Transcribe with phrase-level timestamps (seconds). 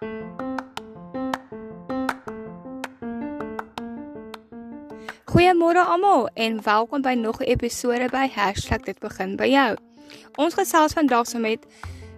[0.00, 0.16] Goeiemôre
[5.84, 8.24] almal en welkom by nog 'n episode by
[8.84, 9.76] #dit begin by jou.
[10.36, 11.66] Ons gesels vandag so met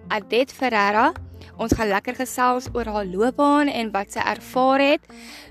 [0.08, 1.12] Adet Ferreira.
[1.56, 5.00] Ons gaan lekker gesels oor haar loopbaan en wat sy ervaar het.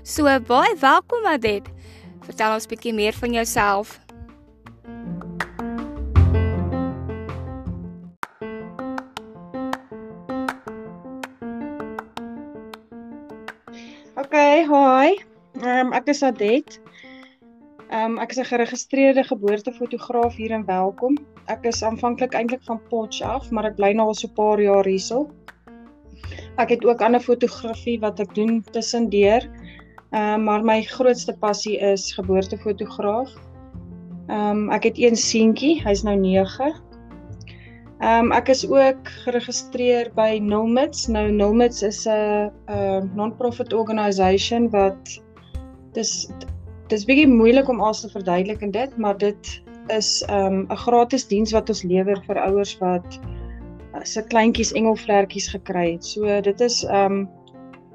[0.02, 1.68] So baie welkom Adet.
[2.20, 4.01] Vertel ons 'n bietjie meer van jouself.
[15.86, 16.80] Um, ek is Adet.
[17.92, 21.16] Ehm um, ek is 'n geregistreerde geboortefotograaf hier in Welkom.
[21.46, 24.84] Ek is aanvanklik eintlik van Potchefstroom maar ek bly nou al so 'n paar jaar
[24.84, 25.30] hierso.
[26.56, 29.42] Ek het ook ander fotografie wat ek doen tussendeur.
[30.12, 33.30] Ehm um, maar my grootste passie is geboortefotograaf.
[34.28, 36.72] Ehm um, ek het een seentjie, hy's nou 9.
[38.02, 41.06] Ehm um, ek is ook geregistreer by Nulmits.
[41.06, 45.22] Nou Nulmits is 'n 'n non-profit organisation wat
[45.96, 46.28] dis
[46.92, 51.26] dis bietjie moeilik om alles te verduidelik en dit, maar dit is um 'n gratis
[51.26, 53.20] diens wat ons lewer vir ouers wat
[53.94, 56.04] uh, se kleintjies engelvlekkies gekry het.
[56.04, 57.28] So dit is um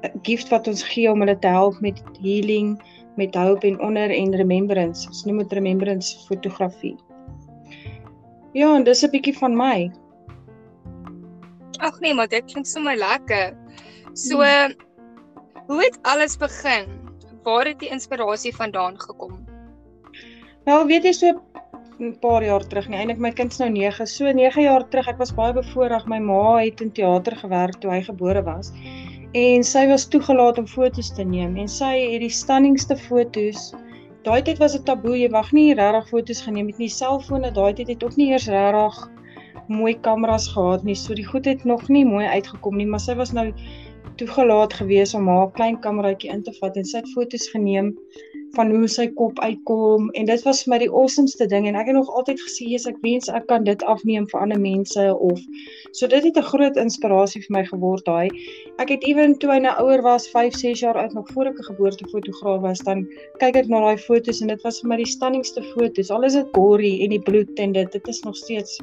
[0.02, 2.78] 'n gift wat ons gee om hulle te help met healing,
[3.16, 5.08] met hope en onder en remembrance.
[5.08, 6.96] Ons noem dit remembrance fotografie.
[8.52, 9.90] Ja, en dis 'n bietjie van my.
[11.78, 13.56] Ag nee, maar dit klink sommer lekker.
[14.12, 14.74] So hmm.
[15.66, 16.97] hoe het alles begin?
[17.44, 19.44] Waar het die inspirasie vandaan gekom?
[20.64, 21.40] Wel, weet jy so
[21.98, 22.98] 'n paar jaar terug nie.
[22.98, 24.06] Eindelik my kind's nou 9.
[24.06, 26.06] So 9 jaar terug, ek was baie bevoorreg.
[26.06, 28.72] My ma het in teater gewerk toe hy gebore was.
[29.32, 33.74] En sy was toegelaat om foto's te neem en sy het die stunningste foto's.
[34.22, 35.16] Daai tyd was dit taboe.
[35.18, 36.88] Jy mag nie regtig foto's geneem met nie.
[36.88, 39.08] Selfone daai tyd het ook nie eers regtig
[39.68, 40.96] mooi kameras gehad nie.
[40.96, 43.52] So die goed het nog nie mooi uitgekom nie, maar sy was nou
[44.18, 47.92] toegelaat gewees om haar klein kameraitjie in te vat en sy het foto's geneem
[48.56, 51.90] van hoe sy kop uitkom en dit was vir my die awesomeste ding en ek
[51.90, 55.40] het nog altyd gesê jy's ek wens ek kan dit afneem vir ander mense of
[55.92, 58.28] so dit het 'n groot inspirasie vir my geword daai.
[58.78, 61.58] Ek het ewen toe hy nou ouer was 5 6 jaar oud nog voor ek
[61.58, 63.06] 'n geboortefotograaf was dan
[63.38, 66.10] kyk ek na daai foto's en dit was vir my die stunningste foto's.
[66.10, 68.80] Al is dit gory en die bloed en dit dit is nog steeds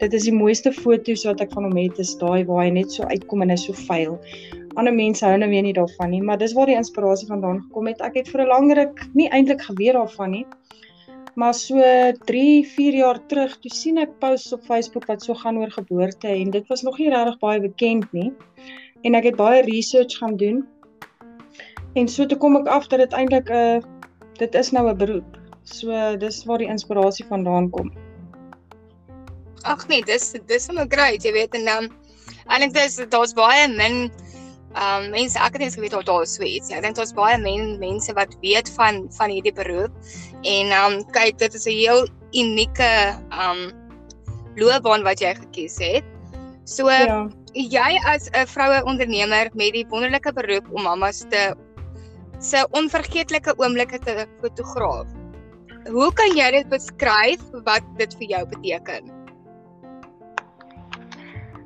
[0.00, 2.92] dit is die mooiste foto's wat ek van hom het is daai waar hy net
[2.92, 4.18] so uitkom en is so vuil
[4.76, 7.86] ander mense hou nou weer nie daarvan nie, maar dis waar die inspirasie vandaan gekom
[7.90, 8.00] het.
[8.04, 10.46] Ek het vir 'n lang ruk nie eintlik geweet daarvan nie.
[11.36, 11.76] Maar so
[12.24, 16.28] 3, 4 jaar terug, toe sien ek posts op Facebook wat so gaan oor geboorte
[16.28, 18.32] en dit was nog nie regtig baie bekend nie.
[19.02, 20.64] En ek het baie research gaan doen.
[21.94, 23.82] En so toe kom ek af dat dit eintlik 'n uh,
[24.38, 25.36] dit is nou 'n beroep.
[25.64, 27.92] So dis waar die inspirasie vandaan kom.
[29.62, 31.90] Ag nee, dis dis sommer great, jy weet en dan um,
[32.46, 34.10] eintlik dis daar's baie min
[34.76, 36.68] Um mense ek het net geweet daar is so iets.
[36.70, 39.92] Ek dink daar's baie men, mense wat weet van van hierdie beroep
[40.44, 42.04] en um kyk dit is 'n heel
[42.36, 42.92] unieke
[43.32, 43.72] um
[44.56, 46.04] loopbaan wat jy gekies het.
[46.64, 47.28] So ja.
[47.54, 51.54] jy as 'n vroue ondernemer met die wonderlike beroep om mamas te
[52.38, 55.06] se onvergeetlike oomblikke te fotograaf.
[55.88, 59.12] Hoe kan jy dit beskryf wat dit vir jou beteken?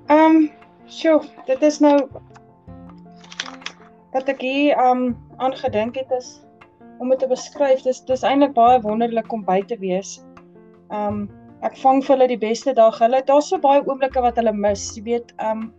[0.07, 0.51] Ehm, um,
[0.87, 1.97] sjoe, dit is nou
[4.15, 6.41] wat ek hier um aangedink het is
[7.01, 7.83] om dit te beskryf.
[7.87, 10.19] Dis dis eintlik baie wonderlik om by te wees.
[10.95, 11.29] Um
[11.67, 12.99] ek vang vir hulle die beste dag.
[13.01, 14.87] Hulle daar's so baie oomblikke wat hulle mis.
[14.97, 15.71] Jy weet, um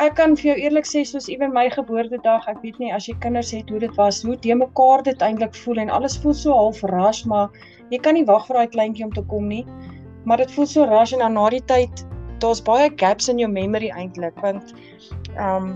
[0.00, 3.14] ek kan vir jou eerlik sê soos ewen my geboortedag, ek weet nie as jy
[3.20, 6.56] kinders het hoe dit was, hoe te mekaar dit eintlik voel en alles voel so
[6.56, 7.50] half rush, maar
[7.92, 9.66] jy kan nie wag vir daai kleintjie om te kom nie.
[10.24, 12.04] Maar dit voel so rush en dan na die tyd
[12.40, 14.72] daar's baie gaps in jou memory eintlik want
[15.36, 15.74] um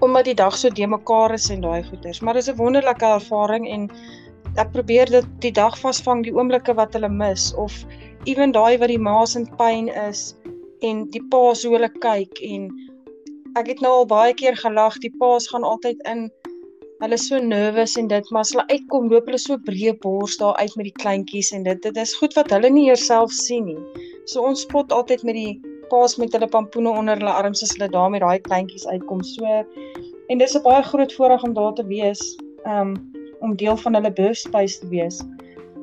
[0.00, 2.20] omdat die dag so de mekaar is en daai goeters.
[2.20, 3.90] Maar dis 'n wonderlike ervaring en
[4.56, 7.84] ek probeer dit die dag vasvang die oomblikke wat hulle mis of
[8.24, 10.34] ewen daai wat die ma's in pyn is
[10.80, 12.70] en die pa's hoe hulle kyk en
[13.58, 14.98] ek het nou al baie keer gelag.
[14.98, 16.30] Die pa's gaan altyd in
[17.02, 20.56] hulle so nervous en dit maar as hulle uitkom loop hulle so breë bors daar
[20.56, 23.66] uit met die kleintjies en dit dit is goed wat hulle nie eers self sien
[23.70, 23.80] nie.
[24.30, 27.90] So ons spot altyd met die paas met hulle pampoene onder hulle arms as hulle
[27.92, 29.22] daar met daai kleintjies uitkom.
[29.22, 29.44] So
[30.28, 32.22] en dis 'n baie groot voorreg om daar te wees,
[32.66, 32.94] um
[33.40, 35.22] om deel van hulle birthspace te wees.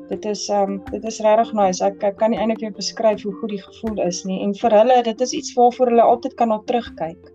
[0.09, 1.83] Dit is um dit is regtig nice.
[1.85, 4.71] Ek, ek kan nie eintlik weer beskryf hoe goed die gevoel is nie en vir
[4.71, 7.31] hulle dit is iets waarvoor hulle altyd kan na terugkyk.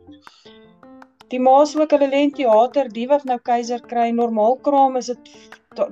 [1.28, 5.06] Die ma's ook hulle lê in teater, die wat nou keiser kry, normaal kraam is
[5.06, 5.18] dit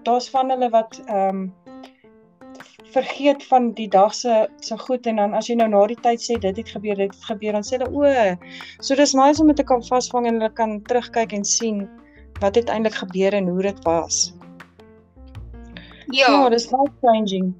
[0.04, 1.52] daar's van hulle wat um
[2.94, 6.22] vergeet van die dag se se goed en dan as jy nou na die tyd
[6.22, 8.36] sê dit het gebeur, dit het gebeur, dan sê hulle o.
[8.80, 11.84] So dis nice om dit te kan vasvang en hulle kan terugkyk en sien
[12.42, 14.32] wat het eintlik gebeur en hoe dit was.
[16.12, 17.54] Ja, Ja, dis life changing.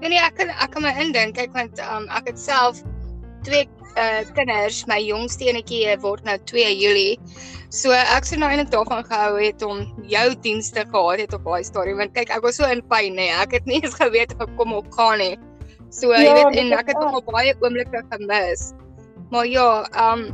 [0.00, 2.82] nee, nee ek kan ek kan my indink kyk want um, ek het self
[3.46, 7.18] twee uh, kinders, my jongste enetjie word nou 2 Julie.
[7.70, 11.64] So ek sou nou eintlik daarvan gehou het om jou dienste gehad het op daai
[11.64, 13.28] stadium want kyk ek was so in pyn nê.
[13.42, 15.34] Ek het nie eens geweet of ek kom op gaan nie.
[15.90, 17.12] So jy Ja, weet dit en ek het erg.
[17.12, 18.72] nog baie oomblikke gemis.
[19.30, 19.68] Maar ja,
[20.12, 20.28] um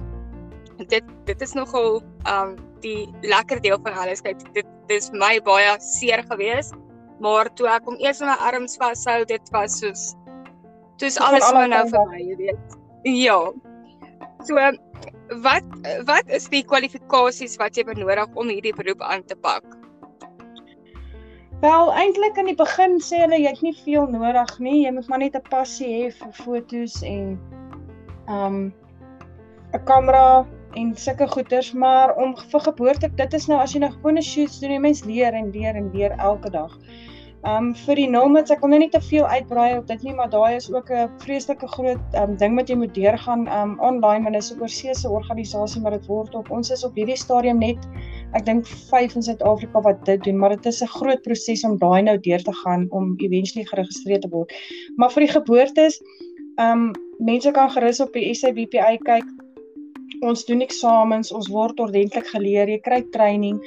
[0.90, 4.20] dit dit is nogal um die lekker deel van alles.
[4.22, 6.70] Kyk, dit dis my baie seer gewees.
[7.22, 10.14] Maar toe ek hom eers in my arms vashou, dit was soos
[11.02, 12.74] dis alles nou vir my, jy weet.
[13.04, 13.52] Ja.
[14.44, 14.54] So
[15.44, 15.64] wat
[16.08, 19.64] wat is die kwalifikasies wat jy benodig om hierdie beroep aan te pak?
[21.60, 24.84] Wel, eintlik in die begin sê hulle jy het nie veel nodig nie.
[24.84, 27.38] Jy moet maar net 'n passie hê vir fotos en
[28.28, 28.72] um
[29.72, 33.92] 'n kamera en sulke goeders, maar om vir geboorte, dit is nou as jy nou
[33.92, 36.72] gewone shoots doen, jy mens leer en leer en leer elke dag.
[37.44, 40.30] Um vir die nomads, ek wil nou nie te veel uitbraai op dit nie, maar
[40.32, 44.32] daai is ook 'n vreeslike groot um ding wat jy moet deurgaan um online, want
[44.32, 47.76] dit is 'n oorseese organisasie, maar dit word op ons is op hierdie stadium net
[48.32, 51.76] ek dink 5 in Suid-Afrika wat dit doen, maar dit is 'n groot proses om
[51.78, 54.50] daai nou deur te gaan om eventually geregistreer te word.
[54.96, 56.00] Maar vir die geboortes,
[56.58, 59.24] um mense kan gerus op die SABPI kyk.
[60.22, 63.60] Ons doen eksamens, ons word ordentlik geleer, jy kry training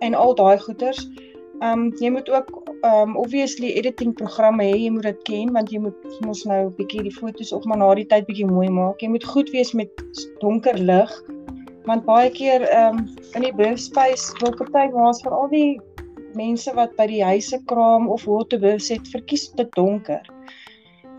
[0.00, 1.08] en al daai goeders.
[1.62, 5.78] Um jy moet ook um obviously editing programme hê, jy moet dit ken want jy
[5.78, 9.02] moet mos nou 'n bietjie die foto's op maar na die tyd bietjie mooi maak.
[9.02, 9.90] Jy moet goed wees met
[10.40, 11.12] donker lig
[11.86, 15.80] want baie keer um, in die birth space wil party maas vir al die
[16.38, 20.22] mense wat by die huise kraam of waterbus het verkies dit donker.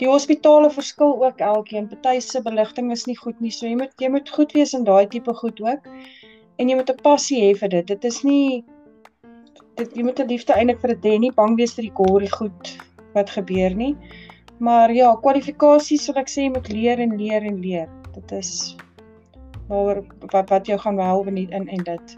[0.01, 1.87] Die hospitale verskil ook elkeen.
[1.87, 4.87] Party se beligting is nie goed nie, so jy moet jy moet goed wees in
[4.87, 5.89] daai tipe goed ook.
[6.59, 7.87] En jy moet 'n passie hê vir dit.
[7.87, 8.63] Dit is nie
[9.75, 12.29] dit jy moet 'n liefde eintlik vir dit hê, nie bang wees vir die gory
[12.29, 12.77] goed
[13.13, 13.95] wat gebeur nie.
[14.59, 17.89] Maar ja, kwalifikasies sal ek sê moet leer en leer en leer.
[18.13, 18.75] Dit is
[19.67, 22.17] waaroor wat wat jou gaan help in in en dit.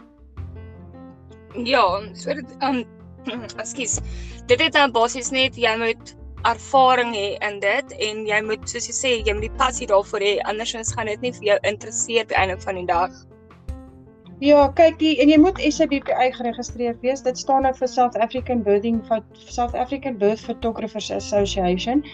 [1.64, 2.84] Ja, so dit um
[3.62, 4.00] ekskuus.
[4.46, 6.16] Dit het dan basies net jy moet
[6.46, 10.22] ervaring hê in dit en jy moet soos jy sê jy moet die passie daarvoor
[10.22, 13.16] hê andersins gaan dit nie vir jou interesseer op die einde van die dag.
[14.44, 17.22] Ja, kyk die en jy moet SABPI geregistreer wees.
[17.24, 18.98] Dit staan nou vir South African Birthing
[19.48, 22.04] South African Birth Photographers Association.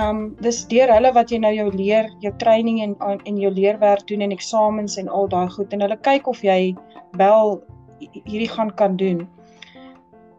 [0.00, 4.06] Um dis deur hulle wat jy nou jou leer, jou training en en jou leerwerk
[4.08, 6.74] doen en eksamens en al daai goed en hulle kyk of jy
[7.20, 7.58] wel
[8.00, 9.26] hierdie gaan kan doen.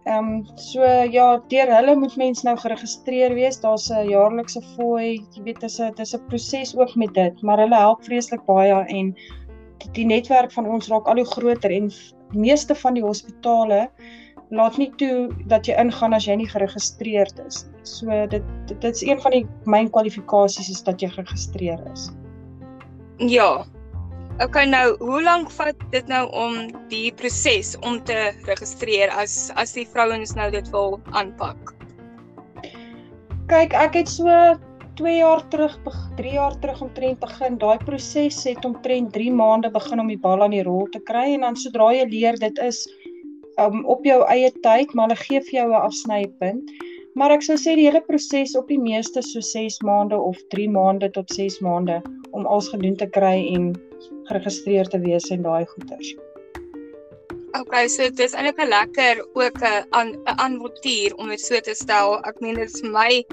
[0.09, 0.81] Um, so
[1.13, 3.59] ja, deur hulle moet mens nou geregistreer wees.
[3.61, 7.59] Daar's 'n jaarlikse fooi, jy weet dis 'n dis 'n proses ook met dit, maar
[7.59, 9.13] hulle help vreeslik baie en
[9.79, 11.91] die, die netwerk van ons raak al hoe groter en
[12.35, 13.87] meeste van die hospitale
[14.49, 17.83] laat nie toe dat jy ingaan as jy nie geregistreerd is nie.
[17.89, 22.09] So dit dit, dit is een van die myn kwalifikasies is dat jy geregistreer is.
[23.17, 23.65] Ja.
[24.39, 29.75] Okay nou, hoe lank vat dit nou om die proses om te registreer as as
[29.75, 31.75] die vrouens nou dit wil aanpak?
[33.49, 34.29] Kyk, ek het so
[34.99, 35.75] 2 jaar terug,
[36.17, 37.57] 3 jaar terug omtrent begin.
[37.57, 41.29] Daai proses het omtrent 3 maande begin om die bal aan die rol te kry
[41.37, 42.83] en dan sodra jy leer dit is
[43.63, 46.71] um, op jou eie tyd, maar hulle gee vir jou 'n afsnypunt.
[47.15, 50.67] Maar ek sou sê die hele proses op die meeste so 6 maande of 3
[50.69, 53.71] maande tot 6 maande om alles gedoen te kry en
[54.27, 56.15] geregistreer te wees en daai goeders.
[57.59, 61.73] Okay, so dit is eintlik 'n lekker ook 'n 'n avontuur om dit so te
[61.73, 62.19] stel.
[62.27, 63.25] Ek meen dit is my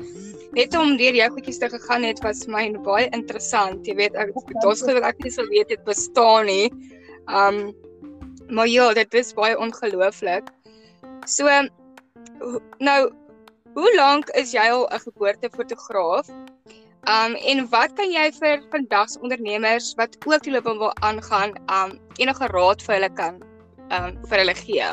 [0.56, 3.84] net om deur jou goedjies te gegaan het was my baie interessant.
[3.86, 4.32] Jy weet, ek
[4.64, 6.70] daar's goed wat ek nie sou weet dit bestaan nie.
[7.28, 7.74] Um
[8.46, 10.48] maar ja, dit is baie ongelooflik.
[11.26, 11.50] So
[12.78, 13.00] nou
[13.76, 16.30] hoe lank is jy al 'n geboortefotograaf?
[17.06, 21.52] Um en wat kan jy vir vandag se ondernemers wat ook die loop wil aangaan,
[21.68, 23.42] um enige raad vir hulle kan
[23.90, 24.88] um vir hulle gee?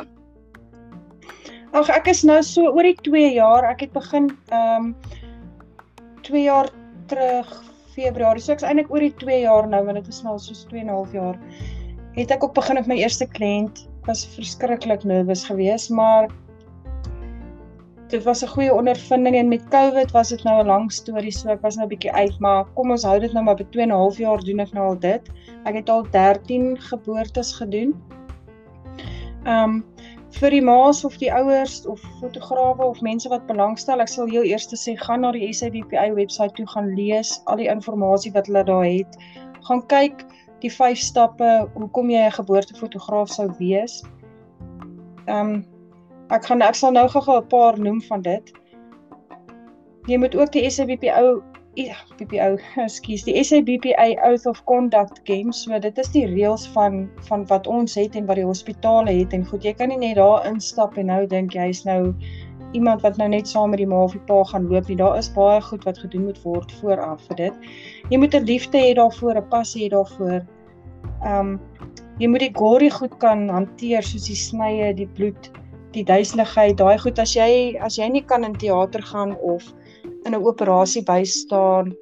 [1.73, 3.63] Ag ek is nou so oor die 2 jaar.
[3.63, 4.95] Ek het begin um
[6.23, 6.69] 2 jaar
[7.11, 7.49] terug
[7.93, 8.41] Februarie.
[8.41, 10.87] So ek's eintlik oor die 2 jaar nou want dit is nou soos 2 en
[10.87, 11.37] 'n half jaar.
[12.15, 13.87] Het ek ook begin met my eerste kliënt.
[14.05, 16.29] Was verskriklik nervus geweest, maar
[18.09, 21.49] dit was 'n goeie ondervinding en met COVID was dit nou 'n lang storie, so
[21.49, 23.83] ek was nou 'n bietjie uit, maar kom ons hou dit nou maar by 2
[23.83, 25.21] en 'n half jaar doen ek nou al dit.
[25.65, 27.95] Ek het al 13 geboortes gedoen.
[29.45, 29.92] Um
[30.33, 34.45] vir die ma's of die ouers of fotograwe of mense wat belangstel, ek sal heel
[34.49, 38.63] eers sê gaan na die SABPI webwerf toe gaan lees al die inligting wat hulle
[38.63, 39.17] daar het.
[39.67, 40.25] Gaan kyk
[40.63, 44.03] die vyf stappe hoekom jy 'n geboortefotograaf sou wees.
[45.27, 45.65] Ehm um,
[46.29, 48.53] ek gaan ek sal nou gou-gou 'n paar noem van dit.
[50.07, 50.65] Jy moet ook die
[51.73, 57.07] SABPO BPO, ekskuus, die SABPA Oath of Conduct Games, so dit is die reëls van
[57.29, 60.19] van wat ons het en wat die hospitale het en goed, jy kan nie net
[60.19, 62.13] daar instap en nou dink jy's nou
[62.77, 64.97] iemand wat nou net saam met die ma of die pa gaan loop nie.
[65.01, 67.67] Daar is baie goed wat gedoen moet word vooraf vir dit.
[68.09, 70.41] Jy moet 'n liefde hê daarvoor, 'n passie hê daarvoor.
[71.25, 71.59] Ehm um,
[72.19, 75.51] jy moet die gory goed kan hanteer soos die snye, die bloed,
[75.93, 79.73] die duiseligheid, daai goed as jy as jy nie kan in teater gaan of
[80.25, 81.93] in 'n operasie bystaan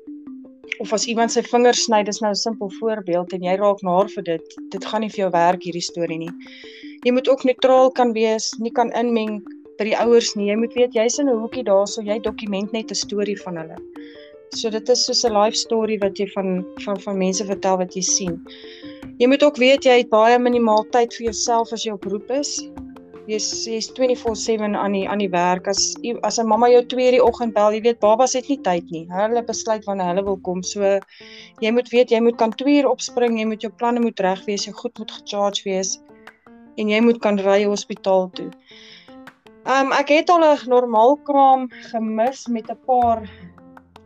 [0.81, 4.09] of as iemand sy vingers sny, dis nou 'n simpel voorbeeld en jy raak naar
[4.09, 6.31] vir dit, dit gaan nie vir jou werk hierdie storie nie.
[7.05, 9.41] Jy moet ook neutraal kan wees, nie kan inmeng
[9.77, 10.49] by die ouers nie.
[10.49, 13.77] Jy moet weet jy's in 'n hoekie daarso, jy dokument net 'n storie van hulle.
[14.53, 17.93] So dit is soos 'n life story wat jy van van van mense vertel wat
[17.95, 18.41] jy sien.
[19.19, 22.29] Jy moet ook weet jy het baie minimaal tyd vir jouself as jy op beroep
[22.31, 22.69] is
[23.31, 25.95] jy's jy's 24/7 aan die aan die werk as
[26.27, 29.05] as 'n mamma jou 2:00 die oggend bel, jy weet babas het nie tyd nie.
[29.09, 30.63] Hulle besluit wanneer hulle wil kom.
[30.63, 31.00] So
[31.61, 34.65] jy moet weet jy moet kan 2:00 opspring, jy moet jou planne moet reg wees,
[34.65, 36.00] jy goed moet gecharge wees
[36.77, 38.51] en jy moet kan ry hospitaal toe.
[39.65, 43.29] Um ek het al 'n normaal kraam gemis met 'n paar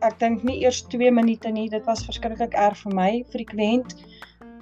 [0.02, 1.68] ek dink nie eers 2 minute nie.
[1.68, 3.94] Dit was verskriklik erg vir my vir die kliënt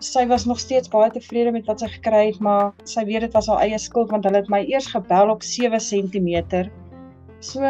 [0.02, 3.36] sy was nog steeds baie tevrede met wat sy gekry het, maar sy weet dit
[3.36, 6.64] was haar eie skuld want hulle het my eers gebel op 7 cm.
[7.44, 7.60] So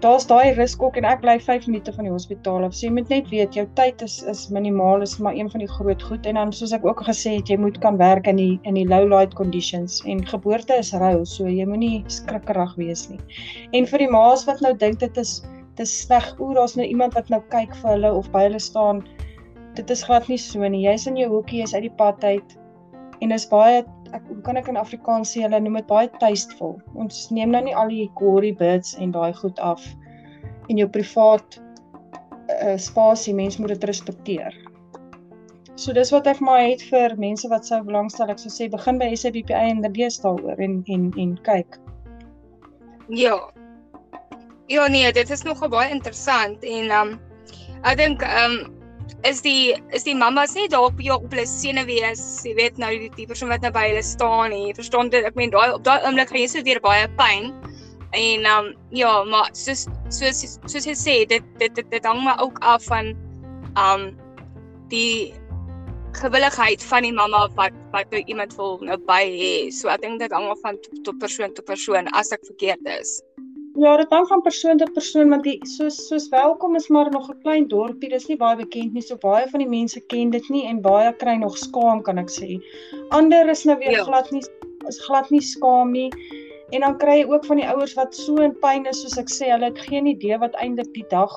[0.00, 2.74] daar's daai riskok en ek bly 5 minute van die hospitaal af.
[2.74, 5.70] So jy moet net weet jou tyd is is minimaal, is maar een van die
[5.70, 8.54] groot goed en dan soos ek ook gesê het, jy moet kan werk in die
[8.64, 13.20] in die low light conditions en geboorte is rou, so jy moenie skrikkerig wees nie.
[13.72, 15.42] En vir die ma's wat nou dink dit is
[15.76, 19.02] dis sleg, o, daar's nou iemand wat nou kyk vir hulle of by hulle staan
[19.76, 20.84] dit is glad nie so nie.
[20.86, 22.56] Jy's in jou hoekie, jy's uit die pad uit.
[23.24, 26.76] En dis baie ek hoe kan ek in Afrikaans sê hulle noem dit baie tasteful.
[26.94, 29.82] Ons neem nou nie al die gory bits en daai goed af
[30.70, 33.34] in jou privaat uh, spasie.
[33.34, 34.54] Mens moet dit respekteer.
[35.76, 38.30] So dis wat ek maar het vir mense wat sou belangstel.
[38.32, 41.78] Ek sou sê begin by SABPI en lees daaroor en en en kyk.
[43.12, 43.36] Ja.
[44.68, 47.12] Ja nee, dit is nogal baie interessant en um
[47.84, 48.56] ek dink um
[49.26, 52.90] is die is die mamas net daar op jou op hulle senuwees, jy weet nou
[52.94, 54.74] die, die persoon wat nou by hulle staan nie.
[54.76, 55.26] Verstaan dit?
[55.26, 57.50] Ek meen daai op daai oomblik gaan jy so deur baie pyn.
[58.16, 62.40] En um ja, maar soos soos soos jy sê, dit dit dit, dit hang maar
[62.44, 63.14] ook af van
[63.80, 64.12] um
[64.92, 65.34] die
[66.16, 69.54] gewilligheid van die mamma wat wat nou iemand wil nou by hê.
[69.74, 73.18] So ek dink dit hang af van tot persoon tot persoon as ek verkeerd is.
[73.76, 77.28] Ja, dit hang van persoon tot persoon want die soos soos welkom is maar nog
[77.28, 78.08] 'n klein dorpie.
[78.08, 79.02] Dis nie baie bekend nie.
[79.02, 82.30] So baie van die mense ken dit nie en baie kry nog skaam kan ek
[82.30, 82.56] sê.
[83.10, 84.04] Ander is nou weer ja.
[84.04, 84.42] glad nie
[84.88, 86.10] is glad nie skaam nie.
[86.70, 89.28] En dan kry jy ook van die ouers wat so in pyn is soos ek
[89.28, 91.36] sê, hulle het geen idee wat eintlik die dag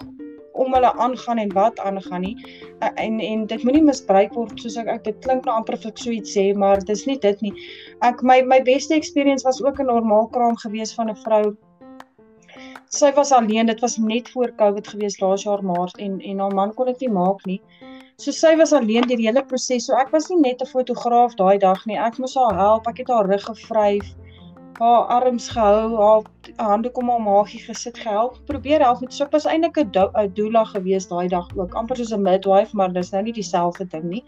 [0.53, 2.35] om hulle aangaan en wat aangaan nie.
[2.79, 6.09] En en dit moenie misbruik word soos ek ek dit klink nou amper ek so
[6.09, 7.53] iets sê, maar dis nie dit nie.
[8.01, 11.57] Ek my my beste experience was ook 'n normaal kraam gewees van 'n vrou
[12.89, 13.65] sy was alleen.
[13.69, 16.99] Dit was net voor Covid gewees laas jaar Maart en en haar man kon dit
[17.05, 17.61] nie maak nie.
[18.17, 19.85] So sy was alleen deur die hele proses.
[19.85, 21.97] So ek was nie net 'n fotograaf daai dag nie.
[21.97, 22.87] Ek moes haar help.
[22.87, 24.15] Ek het haar rug gevryf,
[24.79, 26.23] haar arms gehou, haar
[26.57, 28.39] hande kom haar maagie gesit gehelp.
[28.45, 31.73] Probeer help met so pas eintlik 'n doula gewees daai dag ook.
[31.73, 34.23] Amper soos 'n midwife, maar dis nou nie dieselfde ding nie.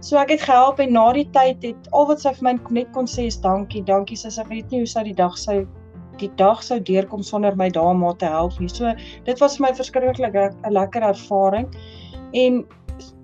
[0.00, 2.92] So ek het gehelp en na die tyd het al wat sy vir my net
[2.92, 4.16] kon sê is dankie, dankie.
[4.16, 5.66] Sy sê ek weet nie hoe sy die dag sou
[6.18, 8.68] die dag sou deurkom sonder my daama te help nie.
[8.68, 8.94] So
[9.24, 11.68] dit was vir my verskriklik 'n lekker ervaring.
[12.32, 12.64] En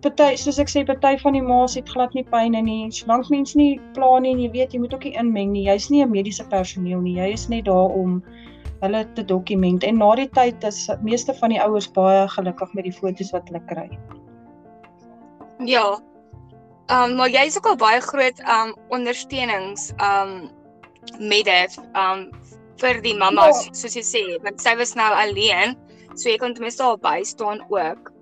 [0.02, 2.90] party soos ek sê party van die ma's het glad nie pyn in nie.
[2.90, 5.66] Solank mens nie pla nie en jy weet jy moet ook nie inmeng nie.
[5.68, 7.16] Jy's nie 'n mediese personeel nie.
[7.16, 8.22] Jy is net daar om
[8.82, 9.84] hulle te dokument.
[9.84, 13.48] En na die tyd is meeste van die ouers baie gelukkig met die foto's wat
[13.48, 13.88] hulle kry.
[15.64, 15.98] Ja.
[16.90, 20.50] Ehm um, maar jy's ook al baie groot ehm um, ondersteunings ehm um,
[21.18, 22.30] met dit ehm um,
[22.80, 23.74] vir die mammas ja.
[23.82, 25.76] soos jy sê want sy was nou alleen
[26.14, 28.12] so jy kon ten minste al by staan ook.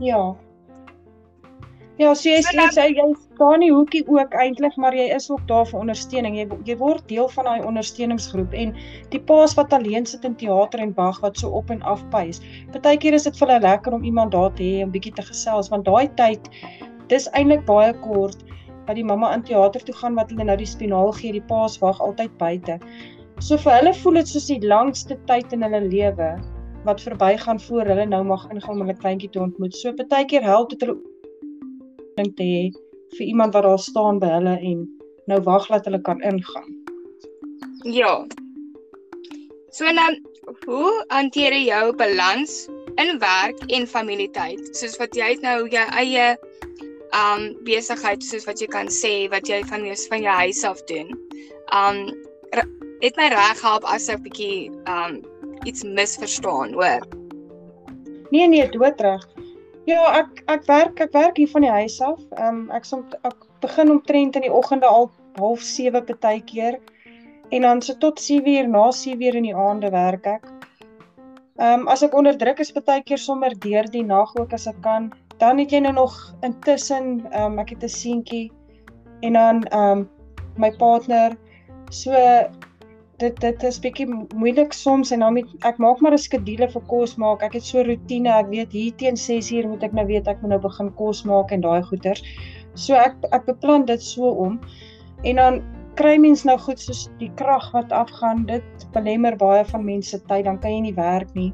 [0.00, 0.34] Ja.
[1.96, 5.46] Ja so jy sê sy jy staan nie hoekie ook eintlik maar jy is ook
[5.48, 6.36] daar vir ondersteuning.
[6.36, 8.74] Jy jy word deel van daai ondersteuningsgroep en
[9.14, 12.42] die paas wat alleen sit in teater en wag wat so op en af pys.
[12.74, 15.72] Partykeer is dit vir hulle lekker om iemand daar te hê om bietjie te gesels
[15.72, 16.52] want daai tyd
[17.08, 18.44] dis eintlik baie kort
[18.86, 21.78] dat die mamma in teater toe gaan wat hulle nou die spinaal gee, die paas
[21.82, 22.78] wag altyd buite.
[23.44, 26.30] So vir hulle voel dit soos die langste tyd in hulle lewe
[26.86, 29.76] wat verbygaan voor hulle nou mag ingaan om hulle kleintjie te ontmoet.
[29.76, 30.96] So partykeer help dit hulle
[32.16, 32.62] dink te hê
[33.18, 34.86] vir iemand wat daar staan by hulle en
[35.30, 36.72] nou wag dat hulle kan ingaan.
[37.84, 38.24] Ja.
[39.70, 40.20] So dan
[40.64, 42.66] hoe hanteer jy jou balans
[42.96, 44.62] in werk en familietyd?
[44.78, 46.32] Soos wat jy nou jou eie
[47.16, 50.80] um besigheid soos wat jy kan sê wat jy van jou van jou huis af
[50.88, 51.12] doen.
[51.74, 52.08] Um
[53.00, 55.20] het my reg help as ek bietjie um
[55.66, 57.06] iets misverstaan, hoor.
[58.30, 59.24] Nee nee, doodreg.
[59.86, 62.20] Ja, ek ek werk ek werk hier van die huis af.
[62.42, 66.78] Um ek som ek begin omtrent in die oggende al half 7 partykeer
[67.54, 70.48] en dan so tot 7 uur na 7 uur in die aande werk ek.
[71.56, 74.66] Ehm um, as ek onder druk is baie keer sommer deur die nag ook as
[74.66, 75.12] ek kan.
[75.40, 78.52] Dan het jy nou nog intussen ehm um, ek het 'n seentjie
[79.22, 80.08] en dan ehm um,
[80.56, 81.36] my partner.
[81.90, 82.12] So
[83.20, 84.06] dit dit is bietjie
[84.36, 87.42] moeilik soms en dan met, ek maak maar 'n skedule vir kos maak.
[87.42, 88.28] Ek het so rotine.
[88.28, 91.52] Ek weet hier teen 6uur moet ek nou weet ek moet nou begin kos maak
[91.52, 92.22] en daai goeters.
[92.74, 94.60] So ek ek beplan dit so om.
[95.24, 95.62] En dan
[95.96, 100.44] kry mens nou goed soos die krag wat afgaan, dit belemmer baie van mense tyd,
[100.44, 101.52] dan kan jy nie werk nie.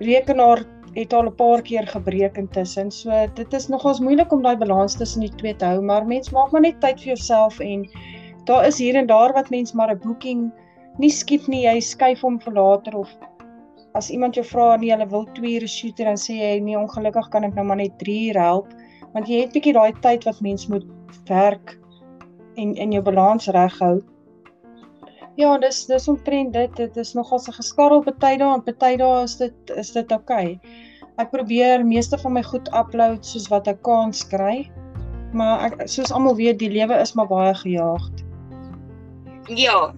[0.00, 0.64] Rekenaar
[0.94, 2.90] het al 'n paar keer gebreek intussen.
[2.90, 6.30] So dit is nogals moeilik om daai balans tussen die twee te hou, maar mens
[6.30, 7.88] maak maar net tyd vir jouself en
[8.44, 10.52] daar is hier en daar wat mens maar 'n boeking
[10.98, 13.10] nie skiep nie, jy skuif hom vir later of
[13.94, 16.78] as iemand jou vra nee, hulle wil 2 ure shoot en dan sê jy nee,
[16.78, 18.72] ongelukkig kan ek nou maar net 3 ure help,
[19.14, 20.86] want jy het bietjie daai tyd wat mens moet
[21.30, 21.76] werk
[22.58, 24.00] en en jou balans reghou.
[25.36, 26.76] Ja, dis dis omtrent dit.
[26.78, 30.58] Dit is nogal 'n geskarrel party daar en party daar is dit is dit oukei.
[30.58, 30.82] Okay.
[31.18, 34.70] Ek probeer meeste van my goed upload soos wat ek kan kry.
[35.32, 38.24] Maar ek soos almal weet, die lewe is maar baie gejaagd.
[39.46, 39.94] Ja.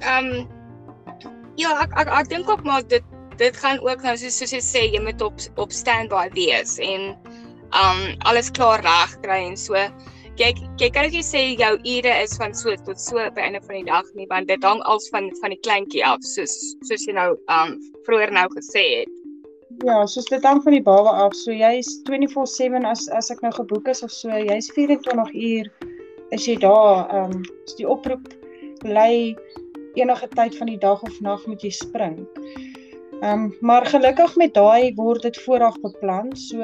[0.00, 0.48] Ehm um,
[1.60, 3.04] Ja, ek ek, ek dink ook maar dit
[3.40, 7.12] dit gaan ook nou soos soos jy sê jy moet op op standby wees en
[7.80, 9.76] um alles klaar reg kry en so
[10.40, 13.80] kyk kyk kan jy sê jou ure is van so tot so by einde van
[13.80, 16.56] die dag nie want dit hang als van van die kleintjie af soos
[16.88, 17.76] soos jy nou um
[18.08, 19.16] vroeër nou gesê het.
[19.84, 21.36] Ja, soos dit hang van die baba af.
[21.36, 25.72] So jy's 24/7 as as ek nou geboek is of so, jy's 24 uur
[26.36, 27.08] is jy daar.
[27.16, 28.28] Um as die oproep
[28.84, 29.36] bly
[29.94, 32.18] enige tyd van die dag of nag moet jy spring.
[33.20, 36.32] Um maar gelukkig met daai word dit vooraf beplan.
[36.36, 36.62] So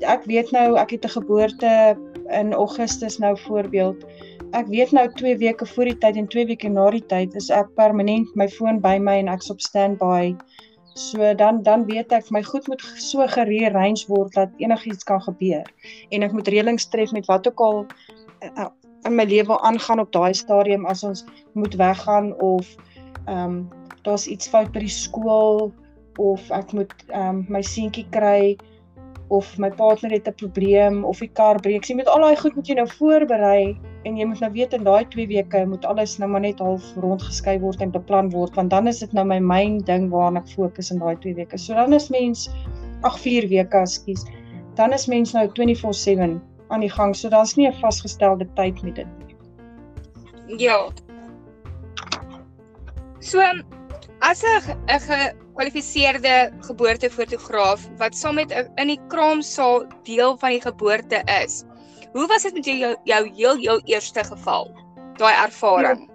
[0.00, 1.96] ek weet nou ek het 'n geboorte
[2.28, 4.04] in Augustus nou voorbeeld.
[4.52, 7.50] Ek weet nou 2 weke voor die tyd en 2 weke na die tyd is
[7.50, 10.36] ek permanent my foon by my en ek's op standby.
[10.94, 15.66] So dan dan weet ek my goed moet so gerearrange word dat enigiets kan gebeur
[16.10, 17.86] en ek moet reëlings tref met wat ook al
[18.46, 18.70] uh,
[19.04, 22.76] in my lewe aangaan op daai stadium as ons moet weggaan of
[23.26, 23.56] ehm um,
[24.04, 25.72] daar's iets fout by die skool
[26.20, 28.56] of ek moet ehm um, my seentjie kry
[29.28, 31.84] of my partner het 'n probleem of die kar breek.
[31.84, 34.84] Jy moet al daai goed moet jy nou voorberei en jy moet nou weet in
[34.84, 38.70] daai 2 weke moet alles nou maar net half rondgeskei word en beplan word want
[38.70, 41.58] dan is dit nou my myn ding waarna ek fokus in daai 2 weke.
[41.58, 42.50] So dan is mens
[43.02, 44.24] ag 4 weke, ekskuus.
[44.74, 47.14] Dan is mens nou 24/7 aan die gang.
[47.16, 49.36] So daar's nie 'n vasgestelde tyd met dit nie.
[50.58, 50.88] Ja.
[53.20, 53.40] So
[54.20, 61.22] as 'n 'n gekwalifiseerde geboortefotograaf wat saam met in die kraamsaal deel van die geboorte
[61.42, 61.64] is.
[62.12, 64.70] Hoe was dit met jou jou heel heel eerste geval?
[65.16, 66.10] Daai ervaring.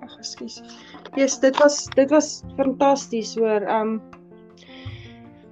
[0.00, 0.62] Ag, ekskuus.
[1.14, 3.62] Yes, dit was dit was fantasties hoor.
[3.68, 4.00] Um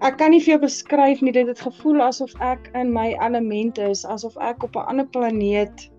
[0.04, 3.78] ek kan nie vir jou beskryf nie, dit het gevoel asof ek in my element
[3.78, 5.90] is, asof ek op 'n ander planeet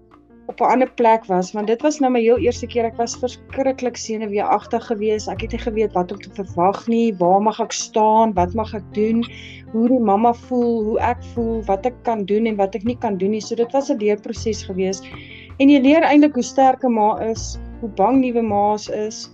[0.47, 3.17] op 'n ander plek was want dit was nou my heel eerste keer ek was
[3.17, 7.73] verskriklik senuweeagtig geweest ek het nie geweet wat om te verwag nie waar mag ek
[7.73, 9.25] staan wat mag ek doen
[9.75, 12.97] hoe die mamma voel hoe ek voel wat ek kan doen en wat ek nie
[12.97, 13.41] kan doen nie.
[13.43, 15.03] So dit was 'n leerproses geweest.
[15.59, 19.29] En jy leer eintlik hoe sterk 'n ma is hoe bang nuwe ma's is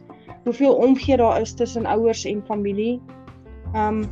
[0.46, 3.00] hoeveel omgee daar is tussen ouers en familie.
[3.76, 4.10] Um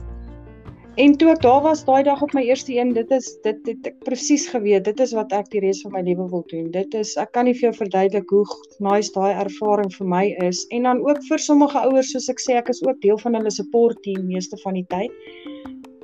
[0.99, 3.85] En toe ek daar was daai dag op my eerste een, dit is dit het
[3.87, 6.65] ek presies geweet, dit is wat ek die res van my lewe wil doen.
[6.73, 8.41] Dit is ek kan nie vir jou verduidelik hoe
[8.83, 12.57] nice daai ervaring vir my is en dan ook vir sommige ouers soos ek sê,
[12.59, 15.15] ek is ook deel van hulle support team meeste van die tyd.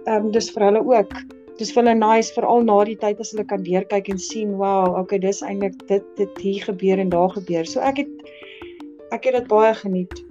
[0.06, 1.12] Ehm um, dis vir hulle ook.
[1.60, 4.96] Dis vir hulle nice veral na die tyd as hulle kan deurkyk en sien, wow,
[5.02, 7.68] okay, dis eintlik dit dit hier gebeur en daar gebeur.
[7.68, 8.32] So ek het
[9.12, 10.24] ek het dit baie geniet.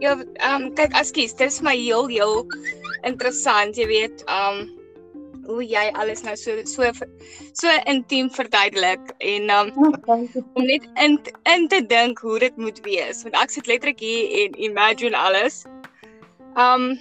[0.00, 2.46] Ja, ehm um, kyk, askies, dit is my heel heel
[3.02, 4.78] interessant, jy weet, ehm um,
[5.48, 6.90] hoe jy alles nou so so
[7.56, 9.70] so intiem verduidelik en um,
[10.12, 11.16] om net in
[11.54, 15.64] in te dink hoe dit moet wees want ek sit letterlik hier en imagine alles.
[16.56, 16.98] Um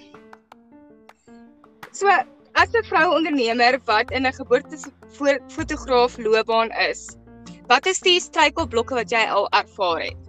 [1.98, 2.08] So
[2.54, 7.18] as 'n vrou ondernemer wat in 'n geboortefotograaf loopbaan is,
[7.68, 10.27] wat is die struikelblokke wat jy al ervaar het?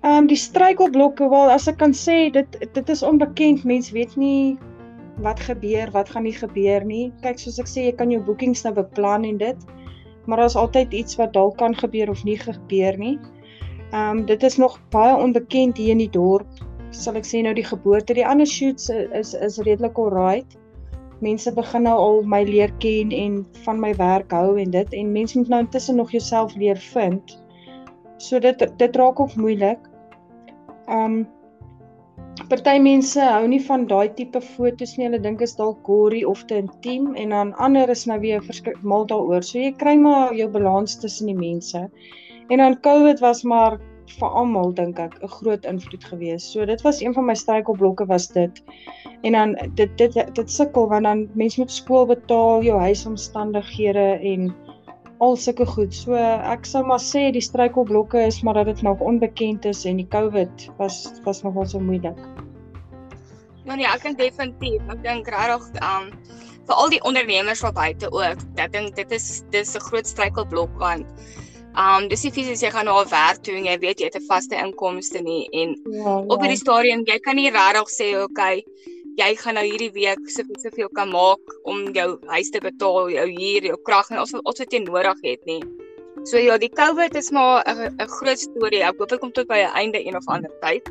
[0.00, 3.66] Ehm um, die struikelblokke wel as ek kan sê dit dit is onbekend.
[3.68, 4.56] Mense weet nie
[5.20, 7.10] wat gebeur, wat gaan nie gebeur nie.
[7.20, 9.66] Kyk soos ek sê jy kan jou boekings nou beplan en dit.
[10.24, 13.18] Maar daar's altyd iets wat dalk kan gebeur of nie gebeur nie.
[13.90, 16.64] Ehm um, dit is nog baie onbekend hier in die dorp.
[16.96, 20.56] Sal ek sê nou die geboorte, die ander shoots is is redelik alright.
[21.20, 25.12] Mense begin nou al my leer ken en van my werk hou en dit en
[25.12, 27.36] mense moet nou intussen nog jouself leer vind.
[28.16, 29.89] So dit dit raak ook moeilik.
[30.90, 31.26] Um
[32.50, 35.06] party mense hou nie van daai tipe fotos nie.
[35.06, 38.80] Hulle dink is dalk gory of te intiem en dan ander is nou weer verskrik
[38.82, 39.44] mal daaroor.
[39.46, 41.86] So jy kry maar jou balans tussen die mense.
[42.50, 43.78] En dan COVID was maar
[44.18, 46.44] vir almal dink ek 'n groot invloed gewees.
[46.52, 48.62] So dit was een van my struikelblokke was dit.
[49.22, 54.54] En dan dit dit dit sukkel want dan mense moet skool betaal, jou huisomstandighede en
[55.20, 55.94] al sulke goed.
[55.94, 60.00] So ek sou maar sê die struikelblokke is maar dat dit nog onbekend is en
[60.00, 62.16] die COVID was was nogal so moeilik.
[63.68, 64.80] Ja nee, ek dink definitief.
[64.88, 66.08] Ek dink regtig um
[66.70, 68.40] vir al die ondernemers wat buite ook.
[68.56, 71.06] Ek dink dit is dis 'n groot struikelblok want
[71.78, 74.16] um dis nie fisies jy gaan na 'n werk toe en jy weet jy het
[74.16, 76.16] 'n vaste inkomste nie en ja, ja.
[76.26, 78.64] op hierdie stadium jy kan nie regtig sê okay
[79.16, 83.26] jy gaan nou hierdie week soveel soveel kan maak om jou huis te betaal, jou
[83.28, 85.62] huur, jou krag en alles wat jy nodig het nie.
[86.28, 88.82] So ja, die COVID is maar 'n groot storie.
[88.82, 90.88] Ek hoop dit kom tot by 'n einde een of ander tyd.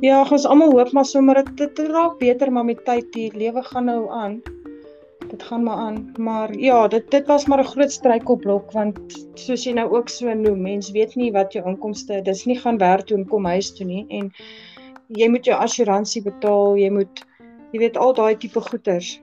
[0.00, 3.62] Ja, ons almal hoop maar sommer dit dit raak beter maar met tyd die lewe
[3.62, 4.42] gaan nou aan.
[5.28, 6.14] Dit gaan maar aan.
[6.18, 8.98] Maar ja, dit dit was maar 'n groot struikelblok want
[9.34, 12.78] soos jy nou ook so noem, mens weet nie wat jou inkomste, dis nie gaan
[12.78, 14.32] werk toe en kom huis toe nie en
[15.16, 17.24] jy moet jou assuransie betaal, jy moet
[17.72, 19.18] jy weet al daai tipe goeders.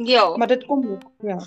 [0.00, 0.36] Ja.
[0.36, 1.38] Maar dit kom ook, ja.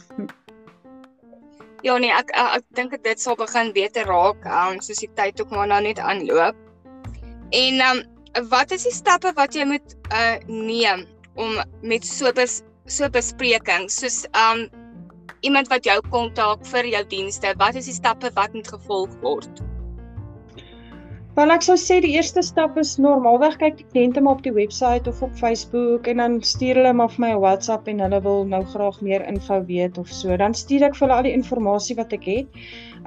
[1.83, 5.41] Ja nee, ek ek, ek dink dit sal begin beter raak, um, soos die tyd
[5.41, 6.57] ook maar nou net aanloop.
[7.53, 8.03] En um
[8.49, 11.05] wat is die stappe wat jy moet uh neem
[11.37, 14.65] om met so bes, so besprekings soos um
[15.43, 19.61] iemand wat jou kontak vir jou dienste, wat is die stappe wat moet gevolg word?
[21.33, 24.51] Wel ek sou sê die eerste stap is normaalweg kyk die kliënte maar op die
[24.53, 28.19] webwerf of op Facebook en dan stuur hulle maar vir my 'n WhatsApp en hulle
[28.25, 30.37] wil nou graag meer info weet of so.
[30.37, 32.59] Dan stuur ek vir hulle al die inligting wat ek het.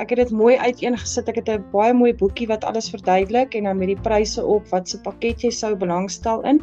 [0.02, 1.28] Ek het dit mooi uiteengesit.
[1.28, 4.66] Ek het 'n baie mooi boekie wat alles verduidelik en dan met die pryse op
[4.74, 6.60] wat se pakket jy sou belangstel in.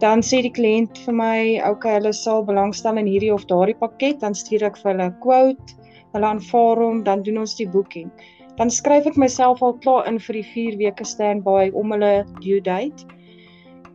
[0.00, 4.20] Dan sê die kliënt vir my, okay, hulle sal belangstel in hierdie of daardie pakket,
[4.20, 5.76] dan stuur ek vir hulle 'n quote.
[6.14, 8.10] Hulle aanvaar hom, dan doen ons die boeking
[8.58, 12.58] dan skryf ek myself al klaar in vir die 4 weke standby om hulle due
[12.60, 13.06] date.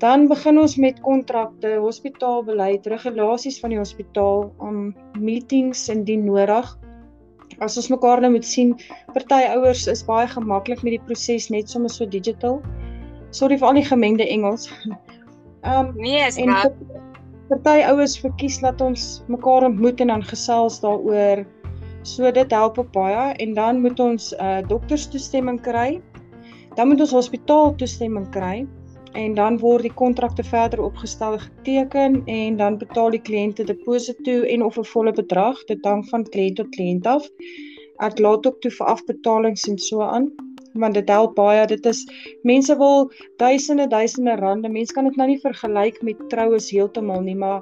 [0.03, 6.71] Dan begin ons met kontrakte, hospitaalbeleid, regulasies van die hospitaal, om meetings indien nodig.
[7.63, 8.73] As ons mekaar nou moet sien,
[9.15, 12.59] party ouers is baie gemaklik met die proses net sommer so digital.
[13.35, 14.69] Sorry vir al die gemengde Engels.
[15.63, 16.71] Ehm um, nee, is maar
[17.51, 21.43] party ouers verkies dat ons mekaar ontmoet en dan gesels daaroor
[22.03, 26.01] So dit help baie en dan moet ons 'n uh, dokterstoestemming kry.
[26.75, 28.67] Dan moet ons hospitaal toestemming kry
[29.13, 34.63] en dan word die kontrakte verder opgestel geteken en dan betaal die kliënte deposito en
[34.63, 37.27] of 'n volle bedrag dit hang van kliënt tot kliënt af.
[37.99, 40.31] Ek laat ook toe vir afbetalings en so aan
[40.73, 42.01] want dit help baie dit is
[42.43, 47.35] mense wil duisende duisende rande mense kan dit nou nie vergelyk met troues heeltemal nie
[47.35, 47.61] maar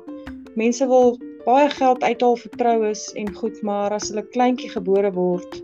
[0.55, 5.61] mense wil baie geld uithaal vir troues en goed, maar as hulle kleintjie gebore word,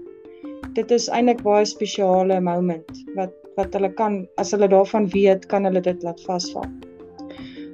[0.78, 5.66] dit is eintlik baie spesiale moment wat wat hulle kan as hulle daarvan weet, kan
[5.66, 6.68] hulle dit laat vasval.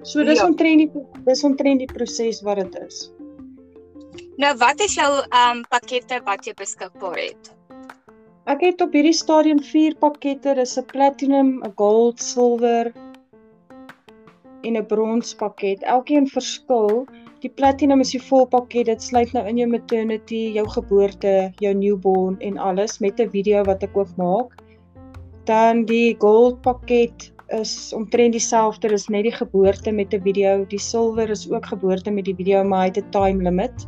[0.07, 0.45] So dis ja.
[0.47, 3.09] omtrent die dis omtrent die proses wat dit is.
[4.39, 7.51] Nou wat is jou ehm um, pakkette wat jy beskikbaar het?
[8.51, 12.91] Ek het op hierdie stadium 4 pakkette, dis 'n platinum, 'n gold, silwer
[14.63, 15.83] en 'n brons pakket.
[15.83, 17.05] Elkeen verskil
[17.43, 18.87] Die platinum is die volpakket.
[18.87, 23.63] Dit sluit nou in jou maternity, jou geboorte, jou newborn en alles met 'n video
[23.67, 24.61] wat ek ook maak.
[25.43, 30.63] Dan die gold pakket is omtrent dieselfde, dis net die geboorte met 'n video.
[30.65, 33.87] Die silver is ook geboorte met die video, maar hy het 'n time limit.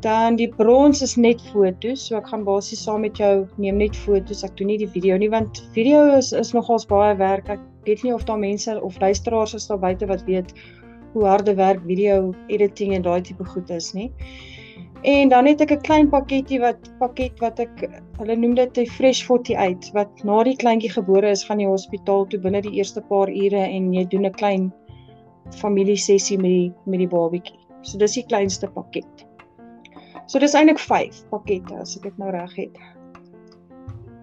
[0.00, 3.96] Dan die brons is net foto's, so ek gaan basies saam met jou neem net
[3.96, 4.44] foto's.
[4.44, 7.48] Ek doen nie die video nie want video is is nogals baie werk.
[7.48, 10.52] Ek weet nie of daar mense of luisteraars is daar buite wat weet
[11.12, 14.12] hoe harde werk video editing en daai tipe goed is nie.
[15.02, 17.86] En dan het ek 'n klein pakketjie wat pakket wat ek
[18.18, 22.26] hulle noem dit 'n fresh 48 wat na die kleintjie gebore is gaan jy hospitaal
[22.26, 24.72] toe binne die eerste paar ure en jy doen 'n klein
[25.54, 27.58] familie sessie met die met die babatjie.
[27.82, 29.26] So dis die kleinste pakket.
[30.26, 32.76] So dis eintlik 5 pakkette as ek dit nou reg het.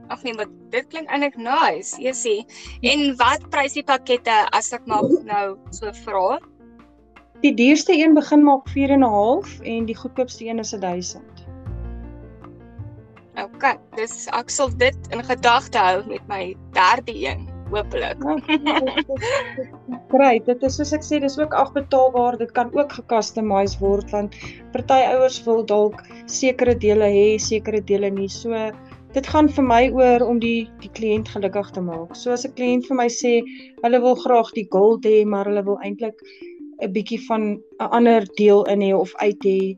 [0.10, 1.98] Ag nee, maar dit klink eintlik nice.
[2.02, 2.36] Jy sê.
[2.84, 6.38] En wat prys die pakkette as ek mag nou so vra?
[7.41, 11.45] Die duurste een begin maak 4 en 'n half en die goedkoopste een is 1000.
[13.36, 18.21] OK, dis ek sal dit in gedagte hou met my derde een, hopelik.
[20.13, 22.38] Great, dit is soos ek sê, dis ook afbetaalbaar.
[22.39, 24.38] Dit kan ook gecustomize word want
[24.71, 26.00] party ouers wil dalk
[26.32, 28.30] sekere dele hê, sekere dele nie.
[28.32, 28.71] So
[29.15, 32.15] dit gaan vir my oor om die die kliënt gelukkig te maak.
[32.15, 33.43] So as 'n kliënt vir my sê
[33.84, 36.19] hulle wil graag die gold hê, maar hulle wil eintlik
[36.82, 37.42] 'n bietjie van
[37.80, 39.76] 'n ander deel in hê of uit hê,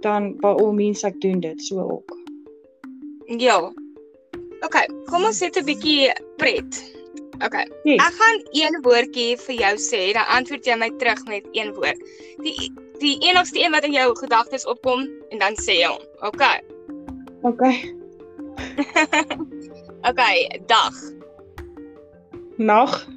[0.00, 2.18] dan by al means ek doen dit so ook.
[3.26, 3.72] Ja.
[4.62, 4.76] OK,
[5.06, 6.82] kom ons sit 'n bietjie pret.
[7.44, 7.56] OK.
[7.82, 7.98] Yes.
[7.98, 11.98] Ek gaan een woordjie vir jou sê, dan antwoord jy my terug met een woord.
[12.42, 16.04] Die die enigste een wat in jou gedagtes opkom en dan sê jy hom.
[16.22, 16.42] OK.
[17.42, 17.62] OK.
[20.08, 20.22] OK,
[20.66, 20.94] dag.
[22.56, 23.08] Nag.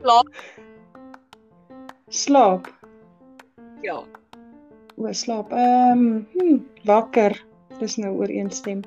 [0.00, 0.28] Slaap.
[2.08, 2.68] Slaap.
[3.82, 4.04] Ja.
[4.96, 5.52] O, slaap.
[5.52, 7.44] Ehm, um, hm, wakker.
[7.78, 8.80] Dis nou ooreenstem.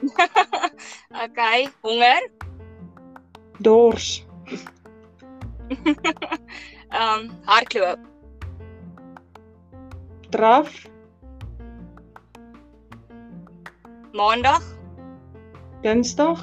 [1.24, 1.40] OK,
[1.82, 2.30] honger.
[3.58, 4.26] Dors.
[6.90, 7.98] Ehm um, hardloop.
[10.30, 10.88] Draf.
[14.12, 14.62] Maandag.
[15.82, 16.38] Dinsdag.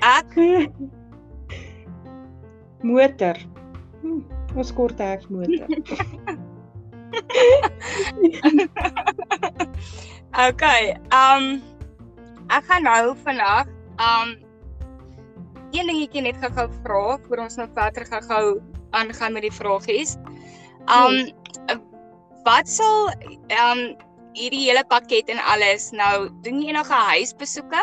[0.00, 0.38] Ek
[2.82, 3.36] motor.
[4.02, 4.20] Hm,
[4.56, 5.68] ons kort hek motor.
[10.38, 11.62] Okay, ehm um,
[12.54, 13.66] ek gaan nou vandag
[13.98, 14.36] ehm um,
[15.74, 18.60] een dingetjie net gou-gou vra voor ons nou verder gou-gou
[18.96, 20.14] aangaan met die vragies.
[20.86, 21.18] Ehm
[21.74, 21.82] um,
[22.46, 23.10] wat sal
[23.50, 23.82] ehm um,
[24.38, 27.82] hierdie hele pakket en alles nou doen jy enige huisbesoeke?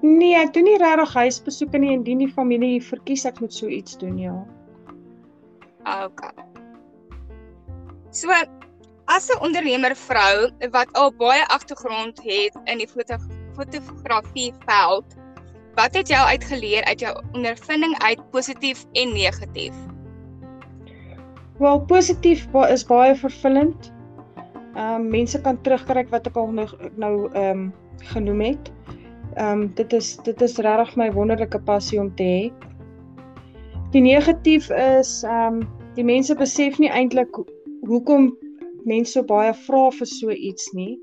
[0.00, 3.98] Nee, ek doen nie regtig huisbesoeke nie indien die familie verkies ek moet so iets
[4.00, 4.36] doen, ja.
[5.84, 6.32] Okay.
[8.10, 8.32] So
[9.10, 13.18] as 'n ondernemer vrou wat al baie agtergrond het in die foto
[13.56, 15.16] fotografie veld,
[15.74, 19.74] wat het jou uitgeleer uit jou ondervinding uit positief en negatief?
[21.58, 23.92] Wel, positief is baie vervullend.
[24.74, 27.72] Ehm um, mense kan terugkyk wat ek al nou nou ehm um,
[28.14, 28.72] genoem het.
[29.36, 32.52] Ehm um, dit is dit is regtig my wonderlike passie om te hê.
[33.92, 37.38] Die negatief is ehm um, die mense besef nie eintlik
[37.86, 38.30] hoekom
[38.86, 40.98] mense so baie vra vir so iets nie.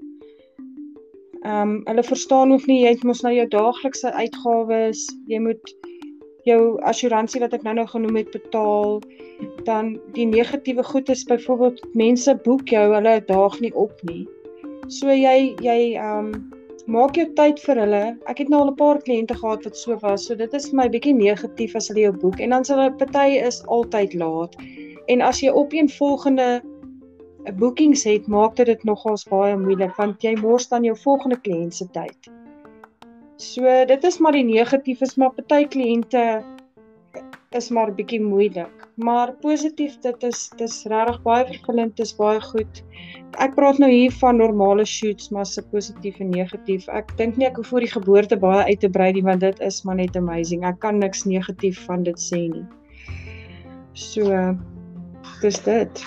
[1.43, 5.75] Ehm um, hulle verstaan ook nie jy het mos nou jou daaglikse uitgawes, jy moet
[6.47, 9.01] jou assuransie wat ek nou nou genoem het betaal.
[9.67, 14.25] Dan die negatiewe goed is byvoorbeeld mense boek jou, hulle daag nie op nie.
[14.87, 16.56] So jy jy ehm um,
[16.87, 18.03] maak jou tyd vir hulle.
[18.31, 20.25] Ek het nou al 'n paar kliënte gehad wat so was.
[20.27, 22.95] So dit is vir my bietjie negatief as hulle jou boek en dan sal hulle
[22.95, 24.55] party is altyd laat.
[25.07, 26.61] En as jy op een volgende
[27.59, 31.73] bookings het, maak dit dit nogals baie moeilik want jy mors dan jou volgende kliënt
[31.73, 32.31] se tyd.
[33.37, 36.43] So dit is maar die negatief is maar party kliënte
[37.51, 38.86] is maar bietjie moeilik.
[38.97, 42.79] Maar positief dit is dis regtig baie vervullend, dis baie goed.
[43.37, 46.87] Ek praat nou hier van normale shoots maar se positief en negatief.
[46.89, 49.61] Ek dink nie ek hoef voor die geboorte baie uit te brei nie want dit
[49.61, 50.65] is maar net amazing.
[50.65, 52.65] Ek kan niks negatief van dit sê nie.
[53.93, 54.33] So
[55.45, 56.05] dis dit.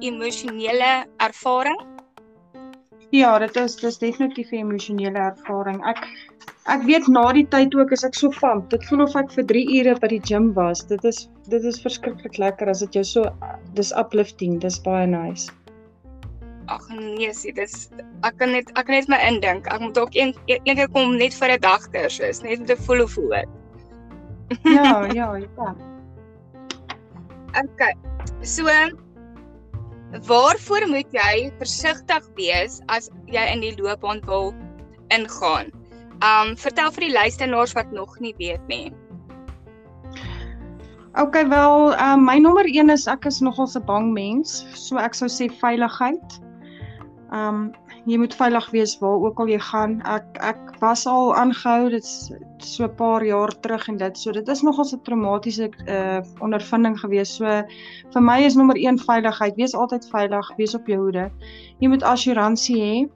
[0.00, 1.93] Emosionele ervaring?
[3.14, 5.78] Ja, dit is dis definitief 'n emosionele ervaring.
[5.86, 6.00] Ek
[6.74, 9.44] ek weet na die tyd ook as ek so van, dit voel of ek vir
[9.52, 10.82] 3 ure by die gym was.
[10.88, 13.22] Dit is dit is verskriklik lekker as dit jou so
[13.74, 15.52] dis uplifting, dis baie nice.
[16.66, 17.90] Ag nee, sê dis
[18.24, 19.70] ek kan net ek kan net my indink.
[19.70, 22.76] Ek moet dalk een een keer kom net vir 'n dag kursus, net om te
[22.76, 23.48] voel hoe voel dit.
[24.64, 25.74] Ja, ja, ja.
[27.54, 27.94] Okay.
[28.42, 28.66] So
[30.22, 34.52] waarvoor moet jy versigtig wees as jy in die loopbaan wil
[35.14, 35.72] ingaan?
[36.22, 38.92] Um vertel vir die luisteraars wat nog nie weet nie.
[41.14, 45.14] Okay, wel, uh, my nommer 1 is ek is nogal 'n bang mens, so ek
[45.14, 46.40] sou sê veiligheid.
[47.30, 47.74] Um
[48.04, 49.96] jy moet veilig wees waar ook al jy gaan.
[50.04, 54.48] Ek ek was al aangehou dit so 'n paar jaar terug en dit so dit
[54.48, 57.36] is nogal 'n traumatiese uh ondervinding gewees.
[57.36, 57.44] So
[58.12, 59.56] vir my is nommer 1 veiligheid.
[59.56, 61.30] Wees altyd veilig, wees op jou hoede.
[61.80, 63.08] Jy moet assuransie hê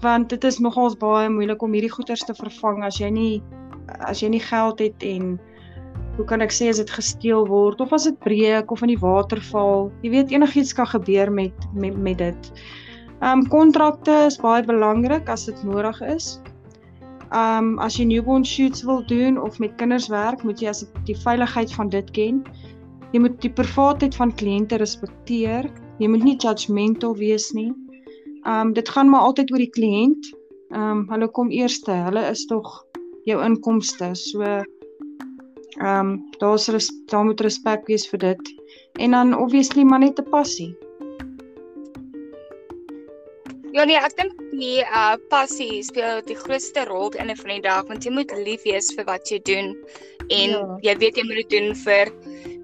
[0.00, 3.42] want dit is nogals baie moeilik om hierdie goederes te vervang as jy nie
[4.00, 5.38] as jy nie geld het en
[6.16, 9.00] hoe kan ek sê as dit gesteel word of as dit breek of in die
[9.00, 9.90] water val.
[10.02, 12.52] Jy weet enigiets kan gebeur met met met dit.
[13.20, 16.40] Ehm um, kontrakte is baie belangrik as dit nodig is.
[17.30, 20.84] Ehm um, as jy newborn shoots wil doen of met kinders werk, moet jy as
[21.08, 22.44] die veiligheid van dit ken.
[23.12, 25.70] Jy moet die privaatheid van kliënte respekteer.
[25.98, 27.72] Jy moet nie judgmental wees nie.
[28.44, 30.32] Ehm um, dit gaan maar altyd oor die kliënt.
[30.70, 31.92] Ehm um, hulle kom eerste.
[32.08, 32.84] Hulle is tog
[33.24, 34.14] jou inkomste.
[34.14, 34.62] So
[35.76, 38.54] Ehm um, daar's daar moet respek wees vir dit.
[38.92, 40.76] En dan obviously maar net 'n passie.
[43.76, 48.06] Ja nee, ek dink die uh passie speel die grootste rol in 'n vriendag want
[48.08, 49.68] jy moet lief wees vir wat jy doen
[50.32, 50.60] en ja.
[50.86, 52.12] jy weet jy moet dit doen vir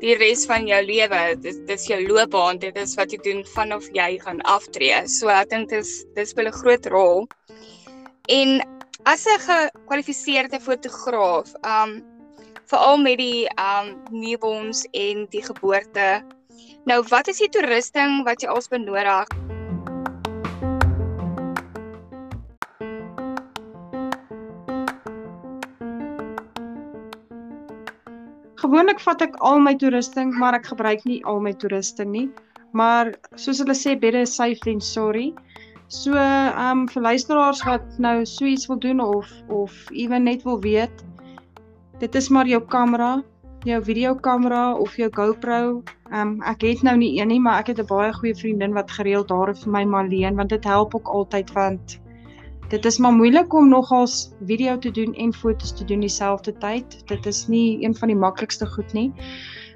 [0.00, 1.20] die res van jou lewe.
[1.44, 5.04] Dis dis jou loopbaan, dit is wat jy doen vanaf jy gaan aftree.
[5.04, 7.28] So ek dink dis dis speel 'n groot rol.
[8.32, 8.64] En
[9.04, 12.00] as 'n gekwalifiseerde fotograaf, um
[12.72, 16.24] veral met die um newborns en die geboorte.
[16.88, 19.28] Nou, wat is die toerusting wat jy als benodig?
[28.82, 32.24] Gewoonlik vat ek al my toerusting, maar ek gebruik nie al my toerusting nie.
[32.74, 35.28] Maar soos hulle sê, better safe than sorry.
[35.86, 40.58] So, um vir luisteraars wat nou so iets wil doen of of ewen net wil
[40.66, 41.04] weet,
[42.02, 43.12] dit is maar jou kamera,
[43.70, 45.60] jou videokamera of jou GoPro.
[46.10, 48.74] Ehm um, ek het nou nie een nie, maar ek het 'n baie goeie vriendin
[48.74, 52.00] wat gereeld daar vir my maar leen want dit help ook altyd want
[52.72, 57.02] dit is maar moeilik om nogals video te doen en fotos te doen dieselfde tyd.
[57.06, 59.10] Dit is nie een van die maklikste goed nie.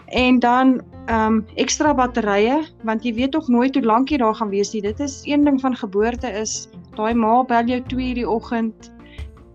[0.06, 4.34] En dan ehm um, ekstra batterye want jy weet ook nooit hoe lank jy daar
[4.34, 4.82] gaan wees nie.
[4.82, 8.90] Dit is een ding van geboorte is daai ma bel jou 2:00 die oggend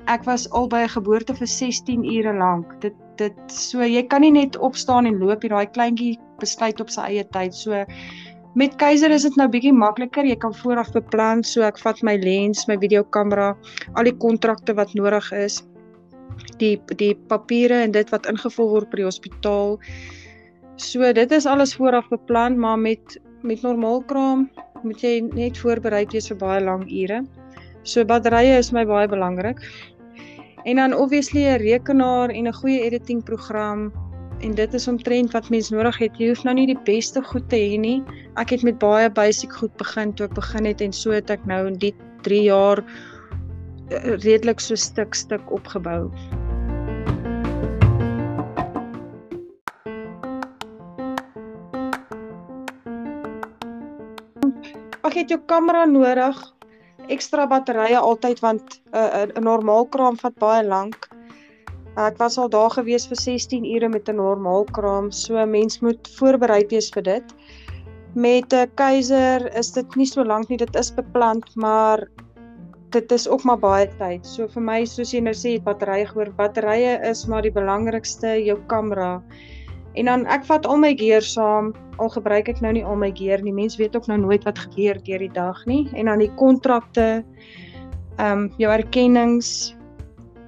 [0.05, 2.81] ek was al by 'n geboorte vir 16 ure lank.
[2.81, 6.89] Dit dit so jy kan nie net opstaan en loop hier daai kleintjie besluit op
[6.89, 7.53] sy eie tyd.
[7.53, 7.85] So
[8.59, 10.25] met keiser is dit nou bietjie makliker.
[10.27, 11.43] Jy kan vooraf beplan.
[11.43, 13.53] So ek vat my lens, my videokamera,
[13.95, 15.61] al die kontrakte wat nodig is.
[16.59, 19.77] Die die papiere en dit wat ingevul word by die hospitaal.
[20.81, 24.49] So dit is alles vooraf beplan, maar met met normaal kraam
[24.83, 27.21] moet jy net voorberei wees vir baie lang ure.
[27.83, 29.61] So batterye is my baie belangrik.
[30.65, 33.91] En dan obviously 'n rekenaar en 'n goeie editing program
[34.41, 36.17] en dit is omtrent wat mens nodig het.
[36.17, 37.99] Jy hoef nou nie die beste goed te hê nie.
[38.41, 41.45] Ek het met baie basic goed begin toe ek begin het en so het ek
[41.49, 41.93] nou in die
[42.25, 46.09] 3 jaar eh, redelik so stuk stuk opgebou.
[55.05, 56.37] Ek het jou kamera nodig
[57.11, 61.09] ekstra batterye altyd want 'n uh, 'n normaal kraam vat baie lank.
[61.99, 66.07] Ek was al daar gewees vir 16 ure met 'n normaal kraam, so mens moet
[66.17, 67.33] voorberei wees vir dit.
[68.15, 72.07] Met 'n keiser is dit nie so lank nie, dit is beplan, maar
[72.91, 74.25] dit is ook maar baie tyd.
[74.25, 78.57] So vir my, soos jy nou sê, batterye gehoor, batterye is maar die belangrikste, jou
[78.67, 79.21] kamera.
[79.95, 81.73] En dan ek vat al my gear saam.
[81.99, 83.53] Al gebruik ek nou nie al my gear nie.
[83.53, 85.89] Mense weet ook nou nooit wat gebeur deur die dag nie.
[85.93, 87.23] En dan die kontrakte,
[88.17, 89.75] ehm um, jou erkennings,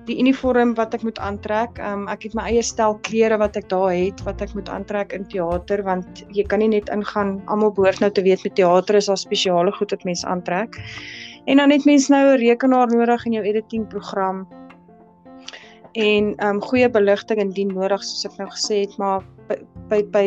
[0.08, 1.78] die uniform wat ek moet aantrek.
[1.80, 4.70] Ehm um, ek het my eie stel klere wat ek daar het wat ek moet
[4.70, 7.38] aantrek in teater want jy kan nie net ingaan.
[7.48, 10.80] Almal behoort nou te weet met teater is daar spesiale goed wat mense aantrek.
[11.46, 14.48] En dan het mense nou 'n rekenaar nodig in jou editing program
[15.94, 19.58] en ehm um, goeie beligting indien nodig soos ek nou gesê het maar by
[19.90, 20.26] by, by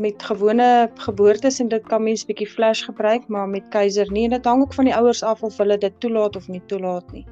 [0.00, 4.30] met gewone geboortes en dit kan mens bietjie flash gebruik maar met keiser nie en
[4.30, 7.26] dit hang ook van die ouers af of hulle dit toelaat of nie toelaat nie.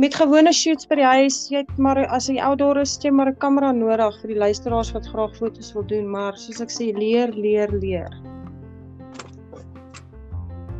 [0.00, 3.28] Met gewone shoots by die huis, jy het maar as jy outdoor is, jy maar
[3.28, 6.92] 'n kamera nodig vir die luisteraars wat graag foto's wil doen, maar soos ek sê,
[6.96, 8.08] leer, leer, leer.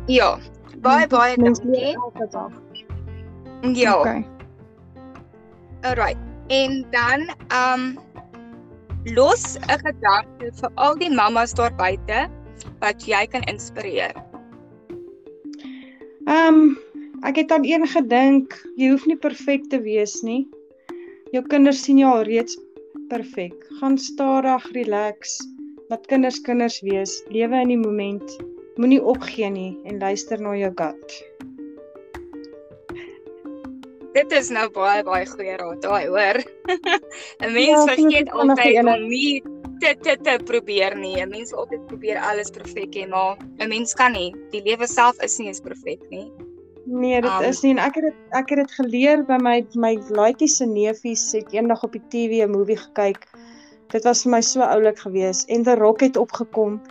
[0.07, 0.39] Ja,
[0.81, 1.93] baie baie dankie.
[3.73, 3.99] Ja.
[3.99, 4.25] Okay.
[5.83, 6.17] Alright.
[6.47, 7.99] En dan um
[9.03, 12.27] los 'n gedagte vir al die mammas daar buite
[12.79, 14.13] wat jy kan inspireer.
[16.25, 16.77] Um
[17.23, 20.43] ek het aan een gedink, jy hoef nie perfek te wees nie.
[21.33, 22.57] Jou kinders sien jou al reeds
[23.09, 23.55] perfek.
[23.79, 25.39] Gaan stadig, relax.
[25.89, 27.23] Laat kinders kinders wees.
[27.33, 28.35] Lewe in die moment.
[28.77, 31.17] Moenie opgee nie en luister na jou gut.
[34.17, 36.41] Dit is nou baie baie goeie raad daai hoor.
[37.41, 39.41] 'n Mens ja, vergeet altyd om nie
[39.81, 41.17] te te te probeer nie.
[41.21, 44.31] 'n Mens wil altyd probeer alles perfek hê, maar 'n mens kan nie.
[44.51, 46.29] Die lewe self is nie eens perfek nie.
[46.85, 49.55] Nee, dit um, is nie en ek het dit ek het dit geleer by my
[49.79, 53.23] my laaitjie se neefies het eendag op die TV 'n movie gekyk.
[53.93, 56.81] Dit was vir my so oulik geweest en The Rock het opgekom.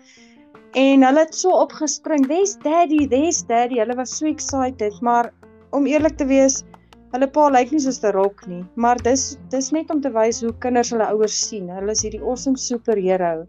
[0.73, 2.27] En hulle het so opgespring.
[2.27, 3.79] There's daddy, there's daddy.
[3.79, 5.33] Hulle was so excited, maar
[5.71, 6.65] om eerlik te wees,
[7.13, 10.41] Hulle pa lyk nie soos 'n rok nie, maar dis dis net om te wys
[10.41, 11.69] hoe kinders hulle ouers sien.
[11.69, 13.45] Hulle is hierdie awesome superhero.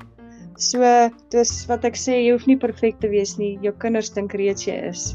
[0.59, 0.83] So,
[1.31, 3.55] dis wat ek sê, jy hoef nie perfek te wees nie.
[3.63, 5.13] Jou kinders dink reeds jy is.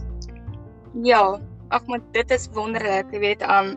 [0.93, 3.76] Ja, ag maar dit is wonderlik, jy weet, um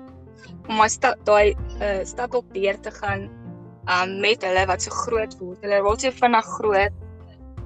[0.69, 3.27] om maar stap daai uh, stap op deur te gaan
[3.89, 5.59] um met hulle wat so groot word.
[5.65, 6.93] Hulle word so vinnig groot.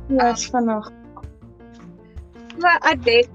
[0.08, 0.92] Ja, um, vinnig.
[2.62, 3.30] Maar Adet,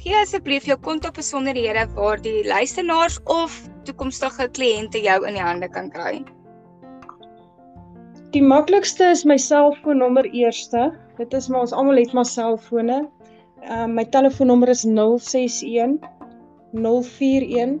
[0.00, 5.90] gee asseblief jou kontakbesonderhede waar die luisteraars of toekomstige kliënte jou in die hande kan
[5.92, 6.20] kry.
[8.32, 10.90] Die maklikste is my selfoonnommer eerste.
[11.18, 13.02] Dit is maar ons almal het maar selfone.
[13.62, 15.98] Ehm uh, my telefoonnommer is 061
[16.72, 17.80] 041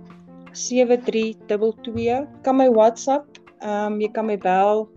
[0.52, 2.26] 7322.
[2.42, 3.26] Kan my WhatsApp,
[3.60, 4.88] ehm um, jy kan my bel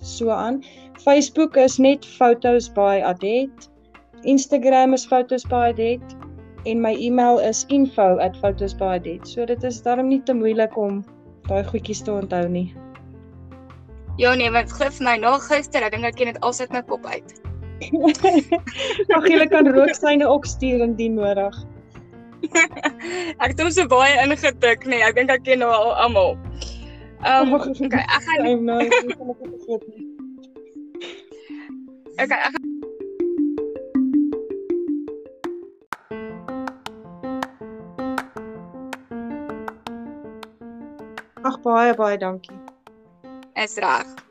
[0.00, 0.62] so aan.
[1.04, 3.70] Facebook is net Photos by Adet.
[4.22, 6.18] Instagram is Photos by Adet
[6.64, 9.26] en my e-mail is info@photosbyadet.
[9.26, 11.04] So dit is darm nie te moeilik om
[11.48, 12.74] daai goedjies te onthou nie.
[14.18, 17.06] Ja nee, wat gif my nog gister, ek dink ek ken dit alsit my kop
[17.06, 17.47] uit.
[19.16, 21.54] Ag jy kan rooksyne ook stuur indien nodig.
[23.42, 26.36] ek het hom so baie ingetik, nee, ek dink ek ken nou al almal.
[27.26, 30.06] Um, okay, ek gaan nou, ek kan dit vergeet nie.
[32.18, 32.54] Okay, ek
[41.48, 42.58] Ag baie baie dankie.
[43.54, 44.27] Is reg.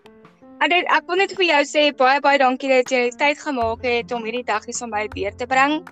[0.58, 3.84] En dit ek wil net vir jou sê baie baie dankie dat jy tyd gemaak
[3.86, 5.84] het om hierdie dag hier by weer te bring.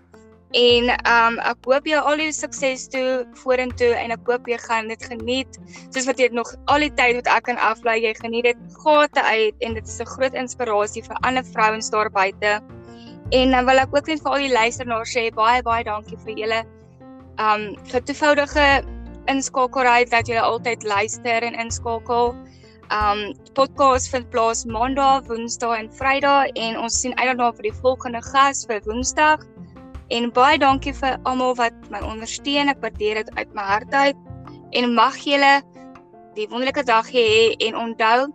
[0.57, 4.89] En um ek hoop jy al die sukses toe vorentoe en ek hoop jy gaan
[4.89, 5.59] dit geniet
[5.93, 9.21] soos wat jy nog al die tyd wat ek kan aflei jy geniet dit gate
[9.21, 12.61] uit en dit is 'n groot inspirasie vir ander vrouens daar buite.
[13.31, 16.33] En dan wil ek ook net vir al die luisteraars sê baie baie dankie vir
[16.41, 16.65] julle
[17.37, 18.81] um vir toevoudige
[19.27, 22.33] inskakelry dat julle altyd luister en inskakel.
[22.93, 27.77] Um podcast vind plaas Maandag, Woensdae en Vrydag en ons sien uit daarna vir die
[27.81, 29.41] volgende gas vir Woensdag.
[30.13, 32.69] En baie dankie vir almal wat my ondersteun.
[32.69, 34.17] Ek waardeer dit uit my hart uit.
[34.77, 35.63] En mag julle
[36.37, 38.29] die wonderlike dag hê en onthou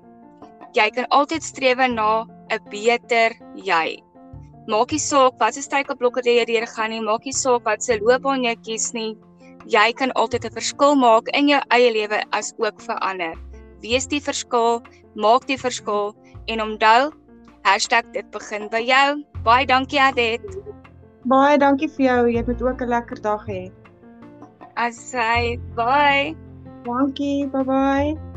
[0.74, 4.03] jy kan altyd streef na 'n beter jy.
[4.66, 8.44] Maak nie saak wat se struikelblokke jy deurgaan nie, maak nie saak wat se loopbaan
[8.44, 9.16] jy kies nie
[9.66, 13.49] jy kan altyd 'n verskil maak in jou eie lewe as ook vir ander.
[13.80, 14.82] Wees die verskil,
[15.14, 16.14] maak die verskil
[16.46, 17.12] en onthou
[18.12, 19.24] #dit begin by jou.
[19.44, 20.40] Baie dankie Adet.
[21.24, 22.28] Baie dankie vir jou.
[22.28, 23.70] Jy moet ook 'n lekker dag hê.
[24.76, 26.34] As hy, bye.
[26.84, 27.46] Dankie.
[27.46, 28.29] Bye bye.